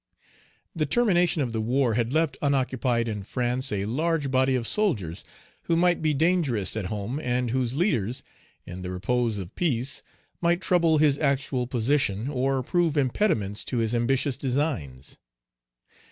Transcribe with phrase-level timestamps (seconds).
[0.75, 5.23] The termination of the war had left unoccupied in France a large body of soldiers,
[5.65, 8.23] who might be dangerous at home, and whose leaders,
[8.65, 10.01] in the repose of peace,
[10.41, 15.19] might trouble his actual position, or prove impediments to his ambitious designs.